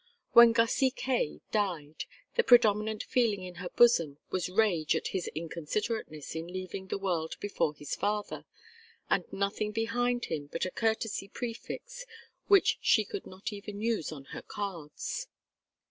When 0.31 0.51
Gussy 0.51 0.89
Kaye 0.89 1.41
died, 1.51 2.05
the 2.33 2.41
predominant 2.43 3.03
feeling 3.03 3.43
in 3.43 3.53
her 3.61 3.69
bosom 3.69 4.17
was 4.31 4.49
rage 4.49 4.95
at 4.95 5.09
his 5.09 5.29
inconsiderateness 5.35 6.33
in 6.33 6.47
leaving 6.47 6.87
the 6.87 6.97
world 6.97 7.35
before 7.39 7.75
his 7.75 7.93
father, 7.93 8.45
and 9.11 9.31
nothing 9.31 9.71
behind 9.71 10.25
him 10.25 10.47
but 10.47 10.65
a 10.65 10.71
courtesy 10.71 11.27
prefix 11.27 12.03
which 12.47 12.79
she 12.81 13.05
could 13.05 13.27
not 13.27 13.53
even 13.53 13.79
use 13.79 14.11
on 14.11 14.23
her 14.33 14.41
cards. 14.41 15.27